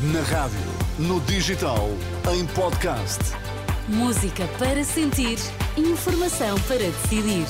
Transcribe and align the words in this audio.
Na 0.00 0.20
rádio, 0.20 0.60
no 0.96 1.20
digital, 1.22 1.88
em 2.32 2.46
podcast. 2.46 3.18
Música 3.88 4.46
para 4.56 4.84
sentir, 4.84 5.36
informação 5.76 6.56
para 6.68 6.78
decidir. 6.78 7.44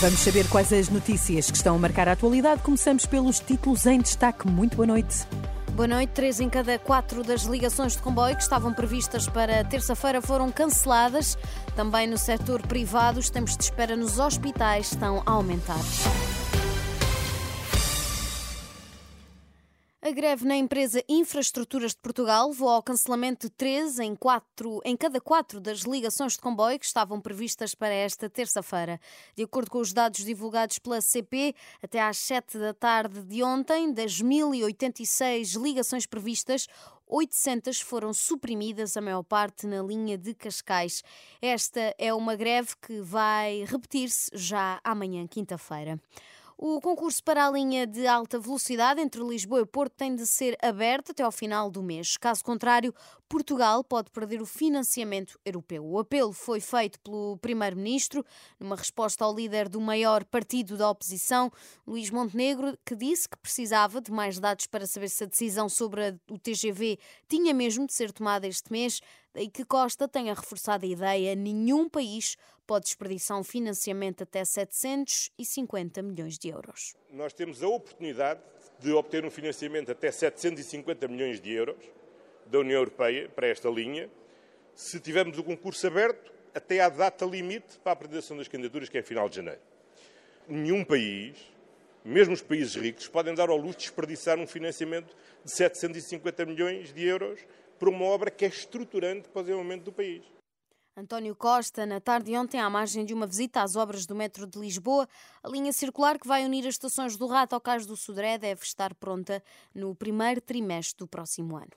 Vamos 0.00 0.20
saber 0.20 0.48
quais 0.48 0.72
as 0.72 0.88
notícias 0.90 1.50
que 1.50 1.56
estão 1.56 1.74
a 1.74 1.78
marcar 1.80 2.06
a 2.06 2.12
atualidade. 2.12 2.62
Começamos 2.62 3.04
pelos 3.04 3.40
títulos 3.40 3.84
em 3.84 3.98
destaque. 3.98 4.46
Muito 4.46 4.76
boa 4.76 4.86
noite. 4.86 5.26
Boa 5.72 5.88
noite. 5.88 6.10
Três 6.10 6.38
em 6.38 6.48
cada 6.48 6.78
quatro 6.78 7.24
das 7.24 7.42
ligações 7.42 7.94
de 7.94 7.98
comboio 7.98 8.36
que 8.36 8.42
estavam 8.42 8.72
previstas 8.72 9.28
para 9.28 9.64
terça-feira 9.64 10.22
foram 10.22 10.52
canceladas. 10.52 11.36
Também 11.74 12.06
no 12.06 12.16
setor 12.16 12.64
privado, 12.64 13.18
os 13.18 13.28
tempos 13.28 13.56
de 13.56 13.64
espera 13.64 13.96
nos 13.96 14.20
hospitais 14.20 14.92
estão 14.92 15.20
a 15.26 15.32
aumentar. 15.32 15.80
A 20.08 20.10
greve 20.10 20.46
na 20.46 20.56
empresa 20.56 21.04
Infraestruturas 21.06 21.90
de 21.90 21.98
Portugal 21.98 22.48
levou 22.48 22.70
ao 22.70 22.82
cancelamento 22.82 23.46
de 23.46 23.52
três 23.52 23.98
em, 23.98 24.16
quatro, 24.16 24.80
em 24.82 24.96
cada 24.96 25.20
quatro 25.20 25.60
das 25.60 25.80
ligações 25.80 26.32
de 26.32 26.38
comboio 26.38 26.78
que 26.78 26.86
estavam 26.86 27.20
previstas 27.20 27.74
para 27.74 27.92
esta 27.92 28.26
terça-feira. 28.30 28.98
De 29.36 29.42
acordo 29.42 29.70
com 29.70 29.76
os 29.76 29.92
dados 29.92 30.24
divulgados 30.24 30.78
pela 30.78 31.02
CP, 31.02 31.54
até 31.82 32.00
às 32.00 32.16
sete 32.16 32.56
da 32.56 32.72
tarde 32.72 33.22
de 33.22 33.42
ontem, 33.42 33.92
das 33.92 34.22
1.086 34.22 35.62
ligações 35.62 36.06
previstas, 36.06 36.66
800 37.06 37.82
foram 37.82 38.14
suprimidas, 38.14 38.96
a 38.96 39.02
maior 39.02 39.22
parte 39.22 39.66
na 39.66 39.82
linha 39.82 40.16
de 40.16 40.32
Cascais. 40.32 41.02
Esta 41.42 41.94
é 41.98 42.14
uma 42.14 42.34
greve 42.34 42.70
que 42.80 43.02
vai 43.02 43.62
repetir-se 43.66 44.30
já 44.32 44.80
amanhã, 44.82 45.26
quinta-feira. 45.26 46.00
O 46.60 46.80
concurso 46.80 47.22
para 47.22 47.46
a 47.46 47.50
linha 47.52 47.86
de 47.86 48.04
alta 48.08 48.36
velocidade 48.36 49.00
entre 49.00 49.22
Lisboa 49.22 49.60
e 49.60 49.64
Porto 49.64 49.92
tem 49.92 50.16
de 50.16 50.26
ser 50.26 50.58
aberto 50.60 51.12
até 51.12 51.22
ao 51.22 51.30
final 51.30 51.70
do 51.70 51.84
mês. 51.84 52.16
Caso 52.16 52.42
contrário, 52.42 52.92
Portugal 53.28 53.84
pode 53.84 54.10
perder 54.10 54.42
o 54.42 54.46
financiamento 54.46 55.38
europeu. 55.44 55.86
O 55.86 56.00
apelo 56.00 56.32
foi 56.32 56.58
feito 56.58 56.98
pelo 56.98 57.38
Primeiro-Ministro, 57.38 58.26
numa 58.58 58.74
resposta 58.74 59.24
ao 59.24 59.32
líder 59.32 59.68
do 59.68 59.80
maior 59.80 60.24
partido 60.24 60.76
da 60.76 60.90
oposição, 60.90 61.48
Luís 61.86 62.10
Montenegro, 62.10 62.76
que 62.84 62.96
disse 62.96 63.28
que 63.28 63.38
precisava 63.38 64.00
de 64.00 64.10
mais 64.10 64.40
dados 64.40 64.66
para 64.66 64.84
saber 64.84 65.10
se 65.10 65.22
a 65.22 65.28
decisão 65.28 65.68
sobre 65.68 66.18
o 66.28 66.40
TGV 66.40 66.98
tinha 67.28 67.54
mesmo 67.54 67.86
de 67.86 67.92
ser 67.92 68.10
tomada 68.10 68.48
este 68.48 68.72
mês. 68.72 69.00
Daí 69.34 69.48
que 69.48 69.64
Costa 69.64 70.08
tenha 70.08 70.34
reforçado 70.34 70.84
a 70.84 70.88
ideia: 70.88 71.34
nenhum 71.34 71.88
país 71.88 72.36
pode 72.66 72.84
desperdiçar 72.84 73.38
um 73.38 73.44
financiamento 73.44 74.22
até 74.22 74.44
750 74.44 76.02
milhões 76.02 76.38
de 76.38 76.48
euros. 76.48 76.94
Nós 77.10 77.32
temos 77.32 77.62
a 77.62 77.68
oportunidade 77.68 78.40
de 78.78 78.92
obter 78.92 79.24
um 79.24 79.30
financiamento 79.30 79.90
até 79.90 80.10
750 80.10 81.08
milhões 81.08 81.40
de 81.40 81.52
euros 81.52 81.82
da 82.46 82.60
União 82.60 82.78
Europeia 82.78 83.28
para 83.28 83.46
esta 83.46 83.68
linha, 83.68 84.10
se 84.74 85.00
tivermos 85.00 85.38
o 85.38 85.44
concurso 85.44 85.86
aberto 85.86 86.32
até 86.54 86.80
à 86.80 86.88
data 86.88 87.24
limite 87.24 87.78
para 87.78 87.92
a 87.92 87.94
apresentação 87.94 88.36
das 88.36 88.48
candidaturas, 88.48 88.88
que 88.88 88.98
é 88.98 89.02
final 89.02 89.28
de 89.28 89.36
janeiro. 89.36 89.60
Nenhum 90.46 90.84
país, 90.84 91.36
mesmo 92.04 92.32
os 92.32 92.40
países 92.40 92.74
ricos, 92.74 93.06
podem 93.08 93.34
dar 93.34 93.50
ao 93.50 93.56
luxo 93.56 93.78
de 93.78 93.84
desperdiçar 93.84 94.38
um 94.38 94.46
financiamento 94.46 95.14
de 95.44 95.50
750 95.50 96.46
milhões 96.46 96.92
de 96.92 97.04
euros 97.04 97.40
para 97.78 97.88
uma 97.88 98.04
obra 98.04 98.30
que 98.30 98.44
é 98.44 98.48
estruturante 98.48 99.28
para 99.28 99.40
o 99.40 99.42
desenvolvimento 99.42 99.84
do 99.84 99.92
país. 99.92 100.22
António 100.96 101.36
Costa, 101.36 101.86
na 101.86 102.00
tarde 102.00 102.32
de 102.32 102.36
ontem, 102.36 102.58
à 102.58 102.68
margem 102.68 103.04
de 103.04 103.14
uma 103.14 103.24
visita 103.24 103.62
às 103.62 103.76
obras 103.76 104.04
do 104.04 104.16
metro 104.16 104.48
de 104.48 104.58
Lisboa, 104.58 105.08
a 105.44 105.48
linha 105.48 105.72
circular 105.72 106.18
que 106.18 106.26
vai 106.26 106.44
unir 106.44 106.66
as 106.66 106.74
estações 106.74 107.16
do 107.16 107.28
Rato 107.28 107.54
ao 107.54 107.60
Cais 107.60 107.86
do 107.86 107.96
Sodré 107.96 108.36
deve 108.36 108.64
estar 108.64 108.92
pronta 108.96 109.40
no 109.72 109.94
primeiro 109.94 110.40
trimestre 110.40 110.98
do 110.98 111.06
próximo 111.06 111.56
ano. 111.56 111.70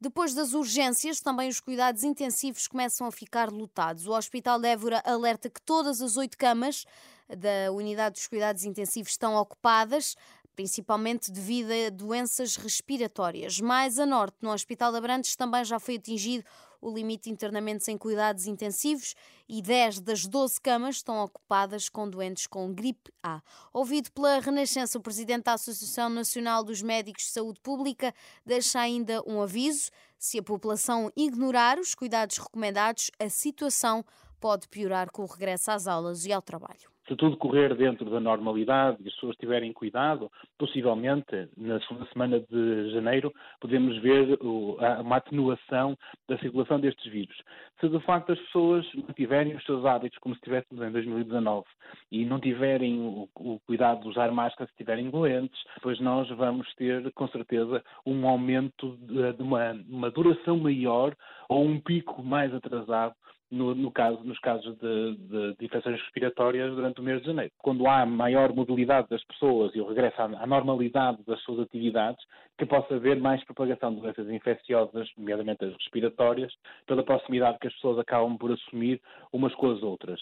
Depois 0.00 0.32
das 0.34 0.54
urgências, 0.54 1.20
também 1.20 1.48
os 1.48 1.58
cuidados 1.58 2.04
intensivos 2.04 2.68
começam 2.68 3.08
a 3.08 3.10
ficar 3.10 3.50
lotados. 3.50 4.06
O 4.06 4.12
Hospital 4.12 4.60
de 4.60 4.68
Évora 4.68 5.02
alerta 5.04 5.50
que 5.50 5.60
todas 5.60 6.00
as 6.00 6.16
oito 6.16 6.38
camas 6.38 6.86
da 7.28 7.72
unidade 7.72 8.14
dos 8.14 8.26
cuidados 8.26 8.64
intensivos 8.64 9.10
estão 9.10 9.34
ocupadas 9.34 10.16
principalmente 10.54 11.30
devido 11.30 11.70
a 11.70 11.90
doenças 11.90 12.56
respiratórias. 12.56 13.60
Mais 13.60 13.98
a 13.98 14.06
norte, 14.06 14.36
no 14.40 14.52
Hospital 14.52 14.92
de 14.92 14.98
Abrantes, 14.98 15.36
também 15.36 15.64
já 15.64 15.78
foi 15.78 15.96
atingido 15.96 16.44
o 16.80 16.90
limite 16.90 17.24
de 17.24 17.30
internamentos 17.30 17.86
em 17.88 17.98
cuidados 17.98 18.46
intensivos 18.46 19.14
e 19.48 19.60
10 19.60 20.00
das 20.00 20.26
12 20.26 20.60
camas 20.60 20.96
estão 20.96 21.22
ocupadas 21.22 21.88
com 21.88 22.08
doentes 22.08 22.46
com 22.46 22.72
gripe 22.72 23.12
A. 23.22 23.42
Ouvido 23.72 24.10
pela 24.12 24.40
Renascença, 24.40 24.98
o 24.98 25.02
presidente 25.02 25.44
da 25.44 25.54
Associação 25.54 26.08
Nacional 26.08 26.64
dos 26.64 26.80
Médicos 26.80 27.24
de 27.24 27.30
Saúde 27.30 27.60
Pública 27.60 28.14
deixa 28.46 28.80
ainda 28.80 29.22
um 29.26 29.42
aviso: 29.42 29.90
se 30.18 30.38
a 30.38 30.42
população 30.42 31.12
ignorar 31.14 31.78
os 31.78 31.94
cuidados 31.94 32.38
recomendados, 32.38 33.10
a 33.18 33.28
situação 33.28 34.04
pode 34.40 34.66
piorar 34.68 35.10
com 35.10 35.22
o 35.22 35.26
regresso 35.26 35.70
às 35.70 35.86
aulas 35.86 36.24
e 36.24 36.32
ao 36.32 36.40
trabalho 36.40 36.89
se 37.10 37.16
tudo 37.16 37.36
correr 37.36 37.74
dentro 37.74 38.08
da 38.08 38.20
normalidade 38.20 38.98
e 39.00 39.08
as 39.08 39.14
pessoas 39.14 39.36
tiverem 39.36 39.72
cuidado, 39.72 40.30
possivelmente 40.56 41.48
na 41.56 41.80
segunda 41.80 42.06
semana 42.12 42.38
de 42.38 42.90
janeiro 42.92 43.32
podemos 43.60 44.00
ver 44.00 44.38
uma 44.40 45.16
atenuação 45.16 45.98
da 46.28 46.38
circulação 46.38 46.78
destes 46.78 47.10
vírus. 47.10 47.36
Se 47.80 47.88
de 47.88 47.98
facto 48.00 48.30
as 48.30 48.38
pessoas 48.38 48.86
mantiverem 48.94 49.56
os 49.56 49.64
seus 49.64 49.84
hábitos 49.84 50.18
como 50.20 50.36
se 50.36 50.38
estivéssemos 50.38 50.84
em 50.84 50.92
2019 50.92 51.66
e 52.12 52.24
não 52.24 52.38
tiverem 52.38 53.00
o, 53.34 53.58
cuidado 53.66 54.02
de 54.02 54.08
usar 54.08 54.30
máscara 54.30 54.68
se 54.68 54.72
estiverem 54.74 55.10
doentes, 55.10 55.60
depois 55.74 55.98
nós 55.98 56.28
vamos 56.30 56.72
ter 56.74 57.10
com 57.14 57.26
certeza 57.26 57.82
um 58.06 58.28
aumento 58.28 58.96
de, 58.98 59.42
uma, 59.42 59.72
uma 59.88 60.10
duração 60.12 60.56
maior 60.58 61.16
ou 61.48 61.64
um 61.64 61.80
pico 61.80 62.22
mais 62.22 62.54
atrasado 62.54 63.16
no, 63.50 63.74
no 63.74 63.90
caso, 63.90 64.22
nos 64.24 64.38
casos 64.38 64.76
de, 64.78 65.16
de, 65.16 65.56
de, 65.56 65.64
infecções 65.64 66.00
respiratórias 66.00 66.72
durante 66.74 67.00
o 67.00 67.02
mês 67.02 67.20
de 67.20 67.26
janeiro. 67.26 67.52
Quando 67.58 67.86
há 67.88 68.06
maior 68.06 68.54
mobilidade 68.54 69.08
das 69.08 69.24
pessoas 69.24 69.74
e 69.74 69.80
o 69.80 69.88
regresso 69.88 70.20
à, 70.22 70.24
à 70.24 70.46
normalidade 70.46 71.18
das 71.26 71.40
suas 71.42 71.60
atividades, 71.60 72.24
que 72.56 72.66
possa 72.66 72.94
haver 72.94 73.18
mais 73.18 73.42
propagação 73.44 73.94
de 73.94 74.00
doenças 74.00 74.28
infecciosas, 74.28 75.08
nomeadamente 75.16 75.64
as 75.64 75.72
respiratórias, 75.72 76.52
pela 76.86 77.02
proximidade 77.02 77.58
que 77.58 77.66
as 77.66 77.74
pessoas 77.74 77.98
acabam 77.98 78.36
por 78.36 78.52
assumir 78.52 79.00
umas 79.32 79.54
com 79.54 79.70
as 79.70 79.82
outras. 79.82 80.20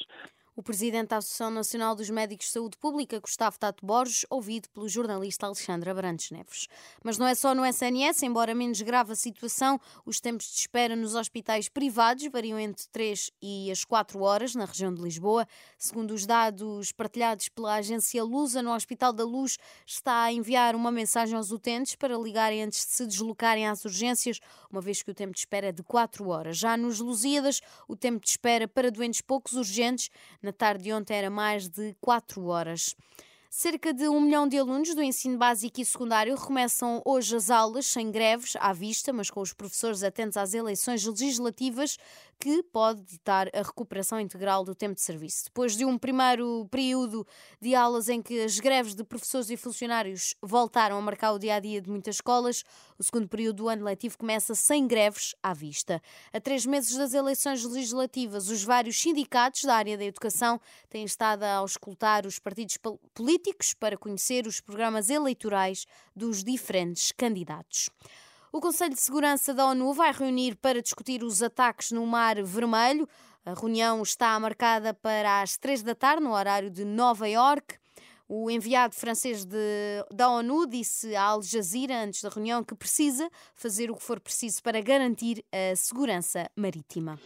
O 0.58 0.62
presidente 0.62 1.10
da 1.10 1.18
Associação 1.18 1.52
Nacional 1.52 1.94
dos 1.94 2.10
Médicos 2.10 2.46
de 2.46 2.52
Saúde 2.54 2.76
Pública, 2.78 3.20
Gustavo 3.20 3.56
Tato 3.56 3.86
Borges, 3.86 4.26
ouvido 4.28 4.68
pelo 4.70 4.88
jornalista 4.88 5.46
Alexandra 5.46 5.94
Brandes 5.94 6.32
Neves. 6.32 6.66
Mas 7.00 7.16
não 7.16 7.28
é 7.28 7.34
só 7.36 7.54
no 7.54 7.64
SNS, 7.64 8.24
embora 8.24 8.56
menos 8.56 8.82
grave 8.82 9.12
a 9.12 9.14
situação, 9.14 9.80
os 10.04 10.18
tempos 10.18 10.50
de 10.50 10.58
espera 10.58 10.96
nos 10.96 11.14
hospitais 11.14 11.68
privados 11.68 12.26
variam 12.26 12.58
entre 12.58 12.88
3 12.88 13.30
e 13.40 13.70
as 13.70 13.84
4 13.84 14.20
horas 14.20 14.56
na 14.56 14.64
região 14.64 14.92
de 14.92 15.00
Lisboa. 15.00 15.46
Segundo 15.78 16.10
os 16.10 16.26
dados 16.26 16.90
partilhados 16.90 17.48
pela 17.50 17.74
agência 17.74 18.24
Lusa, 18.24 18.60
no 18.60 18.74
Hospital 18.74 19.12
da 19.12 19.22
Luz 19.22 19.58
está 19.86 20.24
a 20.24 20.32
enviar 20.32 20.74
uma 20.74 20.90
mensagem 20.90 21.36
aos 21.36 21.52
utentes 21.52 21.94
para 21.94 22.18
ligarem 22.18 22.64
antes 22.64 22.84
de 22.84 22.90
se 22.94 23.06
deslocarem 23.06 23.68
às 23.68 23.84
urgências, 23.84 24.40
uma 24.68 24.80
vez 24.80 25.04
que 25.04 25.10
o 25.12 25.14
tempo 25.14 25.34
de 25.34 25.38
espera 25.38 25.68
é 25.68 25.72
de 25.72 25.84
4 25.84 26.28
horas. 26.28 26.58
Já 26.58 26.76
nos 26.76 26.98
Lusíadas, 26.98 27.60
o 27.86 27.94
tempo 27.94 28.18
de 28.18 28.30
espera 28.30 28.66
para 28.66 28.90
doentes 28.90 29.20
poucos 29.20 29.52
urgentes 29.52 30.10
na 30.48 30.52
tarde 30.52 30.84
de 30.84 30.92
ontem 30.94 31.14
era 31.14 31.28
mais 31.28 31.68
de 31.68 31.94
4 32.00 32.42
horas. 32.46 32.96
Cerca 33.50 33.92
de 33.92 34.08
um 34.08 34.18
milhão 34.20 34.48
de 34.48 34.56
alunos 34.56 34.94
do 34.94 35.02
ensino 35.02 35.36
básico 35.36 35.78
e 35.78 35.84
secundário 35.84 36.34
recomeçam 36.34 37.02
hoje 37.04 37.36
as 37.36 37.50
aulas 37.50 37.86
sem 37.86 38.10
greves 38.10 38.56
à 38.58 38.72
vista, 38.72 39.12
mas 39.12 39.30
com 39.30 39.40
os 39.42 39.52
professores 39.52 40.02
atentos 40.02 40.38
às 40.38 40.54
eleições 40.54 41.04
legislativas 41.04 41.98
que 42.40 42.62
pode 42.62 43.02
ditar 43.02 43.48
a 43.52 43.62
recuperação 43.62 44.20
integral 44.20 44.64
do 44.64 44.74
tempo 44.74 44.94
de 44.94 45.00
serviço. 45.00 45.44
Depois 45.46 45.76
de 45.76 45.84
um 45.84 45.98
primeiro 45.98 46.68
período 46.70 47.26
de 47.60 47.74
aulas 47.74 48.08
em 48.08 48.22
que 48.22 48.40
as 48.40 48.60
greves 48.60 48.94
de 48.94 49.02
professores 49.02 49.50
e 49.50 49.56
funcionários 49.56 50.34
voltaram 50.40 50.96
a 50.96 51.00
marcar 51.00 51.32
o 51.32 51.38
dia 51.38 51.56
a 51.56 51.60
dia 51.60 51.80
de 51.80 51.90
muitas 51.90 52.16
escolas, 52.16 52.64
o 52.98 53.02
segundo 53.02 53.28
período 53.28 53.56
do 53.56 53.68
ano 53.68 53.84
letivo 53.84 54.16
começa 54.16 54.54
sem 54.54 54.86
greves 54.86 55.34
à 55.42 55.52
vista. 55.52 56.00
A 56.32 56.40
três 56.40 56.64
meses 56.64 56.96
das 56.96 57.12
eleições 57.12 57.64
legislativas, 57.64 58.48
os 58.48 58.62
vários 58.62 59.00
sindicatos 59.00 59.64
da 59.64 59.74
área 59.74 59.98
da 59.98 60.04
educação 60.04 60.60
têm 60.88 61.04
estado 61.04 61.42
a 61.42 61.54
auscultar 61.54 62.26
os 62.26 62.38
partidos 62.38 62.78
políticos 63.12 63.74
para 63.74 63.96
conhecer 63.96 64.46
os 64.46 64.60
programas 64.60 65.10
eleitorais 65.10 65.86
dos 66.14 66.44
diferentes 66.44 67.10
candidatos. 67.10 67.90
O 68.50 68.60
Conselho 68.62 68.94
de 68.94 69.00
Segurança 69.00 69.52
da 69.52 69.66
ONU 69.66 69.92
vai 69.92 70.10
reunir 70.10 70.56
para 70.56 70.80
discutir 70.80 71.22
os 71.22 71.42
ataques 71.42 71.92
no 71.92 72.06
Mar 72.06 72.42
Vermelho. 72.42 73.06
A 73.44 73.52
reunião 73.52 74.02
está 74.02 74.40
marcada 74.40 74.94
para 74.94 75.42
as 75.42 75.58
três 75.58 75.82
da 75.82 75.94
tarde, 75.94 76.22
no 76.22 76.32
horário 76.32 76.70
de 76.70 76.82
Nova 76.82 77.28
York. 77.28 77.76
O 78.26 78.50
enviado 78.50 78.94
francês 78.94 79.44
de, 79.44 79.58
da 80.10 80.30
ONU 80.30 80.66
disse 80.66 81.14
à 81.14 81.24
Al 81.24 81.42
Jazeera, 81.42 82.02
antes 82.02 82.22
da 82.22 82.30
reunião, 82.30 82.64
que 82.64 82.74
precisa 82.74 83.28
fazer 83.54 83.90
o 83.90 83.96
que 83.96 84.02
for 84.02 84.18
preciso 84.18 84.62
para 84.62 84.80
garantir 84.80 85.44
a 85.52 85.76
segurança 85.76 86.50
marítima. 86.56 87.18